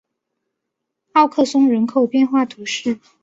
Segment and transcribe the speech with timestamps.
[1.13, 2.99] 奥克松人口变化图示